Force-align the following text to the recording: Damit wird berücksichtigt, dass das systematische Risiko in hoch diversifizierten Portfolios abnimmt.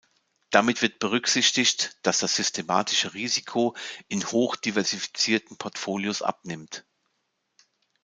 Damit 0.49 0.81
wird 0.81 0.97
berücksichtigt, 0.97 1.95
dass 2.01 2.17
das 2.17 2.35
systematische 2.35 3.13
Risiko 3.13 3.75
in 4.07 4.25
hoch 4.25 4.55
diversifizierten 4.55 5.57
Portfolios 5.59 6.23
abnimmt. 6.23 6.83